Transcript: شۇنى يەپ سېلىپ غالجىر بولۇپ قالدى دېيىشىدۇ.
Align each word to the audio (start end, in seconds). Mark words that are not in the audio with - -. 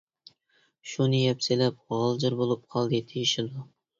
شۇنى 0.91 1.19
يەپ 1.23 1.43
سېلىپ 1.49 1.77
غالجىر 1.93 2.37
بولۇپ 2.41 2.65
قالدى 2.77 3.05
دېيىشىدۇ. 3.15 3.67